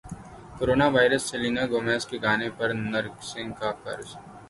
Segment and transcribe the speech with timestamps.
[0.57, 4.11] corona virus Selena Gomez کے گانے پر نرسز کا رقص